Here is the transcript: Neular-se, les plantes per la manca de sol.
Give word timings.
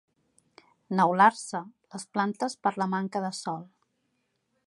Neular-se, 0.99 1.61
les 1.97 2.07
plantes 2.17 2.57
per 2.67 2.73
la 2.83 2.89
manca 2.97 3.23
de 3.29 3.33
sol. 3.43 3.63